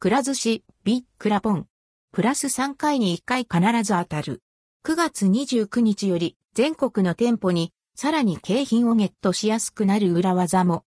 [0.00, 1.66] くら寿司、ビックラポン。
[2.12, 4.44] プラス3回に1回必ず当たる。
[4.84, 10.84] 9月29日より全国の店舗にさらに景品をゲットしやすくなる裏技も。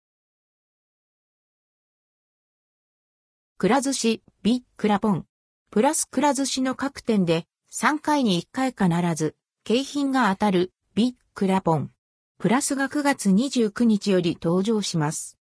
[3.60, 5.28] くら寿司、ビックラポン。
[5.69, 9.35] プラスくら寿司の各店で3回に1回必ず
[9.65, 11.92] 景品が当たるビックラポン。
[12.40, 15.37] プラスが9月29日より登場します。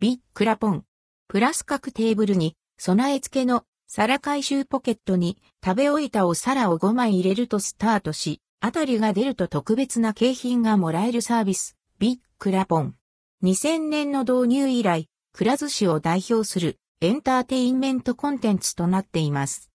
[0.00, 0.84] ビックラポン。
[1.28, 12.94] プラス各テーブルに備え付けの皿回収ポケットに食べ終えたお皿を5枚入れるとスタートし、あたりが出ると特別な景品がもらえるサービス、ビックラポン。
[13.42, 19.70] 2000年の導入以来、くら寿司を代表するエンターテインメントコンテンツとなっています。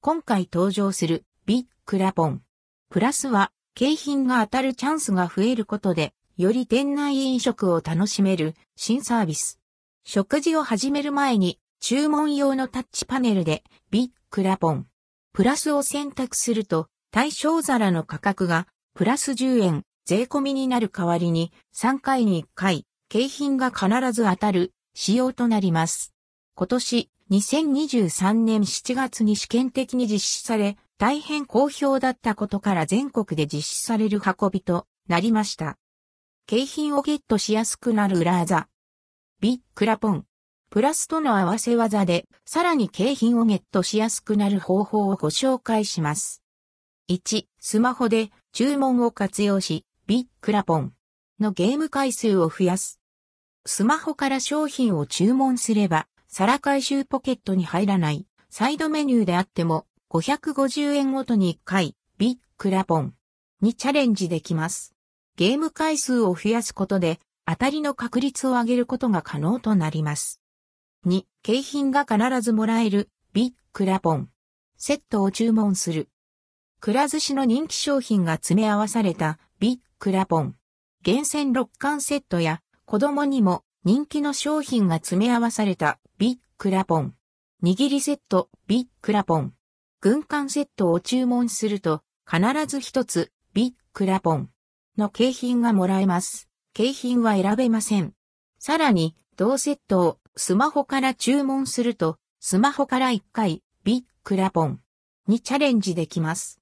[0.00, 2.42] 今回登場するビックラポン。
[2.90, 9.60] プラスは景品が当たるチャンスが増えることで、より店内飲食を楽しめる新サービス。
[10.04, 14.86] 食事を始める前に注文用のタッチパネルでビックラポン。
[15.32, 26.14] プラスを選択すると対象皿の価格がプラス10円税込みになる代わりに3回に1回景品が必ず当たる仕様となります。
[26.54, 35.78] 今年2023年7月に試験的に実施され大変好評だったことから全国で実施される運びとなりました。
[36.46, 38.68] 景品をゲットしやすくなる裏技。
[39.40, 40.24] ビックラポン。
[40.72, 46.42] プラスとの合わせ技で、さらに景品をゲットしやすくなる方法をご紹介します。
[47.10, 50.94] 1、スマホで注文を活用し、ビックラポン
[51.38, 53.00] のゲーム回数を増やす。
[53.66, 63.12] スマホから商品を注文すれば、皿回収ポケットに入らないサイドメニューであっても、550円ごとに1回、ビックラポン
[63.60, 64.94] にチャレンジできます。
[65.36, 70.41] ゲーム回数を増やすことで、当たりの確率を上げることが可能となります。
[71.04, 74.28] 2、景品が必ずもらえる、ビックラポン。
[74.76, 76.08] セットを注文する。
[76.78, 80.54] くら寿司の人気商品が詰め合わされた、ビックラポン。
[81.02, 87.16] 厳選6巻セットや、子供にも人気の商品が詰め合わされた、ビックラポン。
[87.64, 89.54] 握りセット、ビックラポン。
[90.00, 94.50] 軍艦セットを注文すると、必ず一つ、ビックラポン。
[94.96, 96.48] の景品がもらえます。
[96.74, 98.12] 景品は選べません。
[98.60, 104.80] さらに、同セットをスマホから注文すると、スマホから1回、ビックラポン
[105.28, 106.58] にチャレンジできます。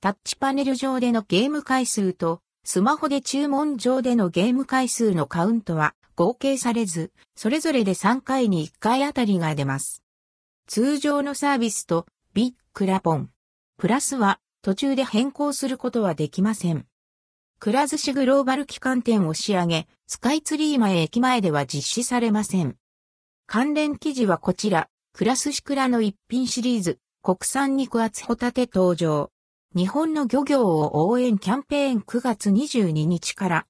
[0.00, 10.02] タッチパネル上でのゲーム回数と、スマホで注文上でのゲーム回数のカウントは合計されず、それぞれで3回に1回あたりが出ます。
[10.66, 13.30] 通常のサービスとビックラポン。
[13.76, 16.86] プラスは途中で変更することはできません。
[17.58, 22.76] くら寿司グローバル機関店を仕上げ、スカイツリー前駅前では実施されません。
[23.46, 29.30] 関連記事はこちら、クラスシクラの一品シリーズ、国産肉厚ホタテ登場。
[29.76, 33.62] 日本の漁業を応援キャンペーン9月22日から